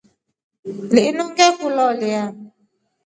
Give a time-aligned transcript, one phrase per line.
[0.93, 2.23] Linu ngakuloleya.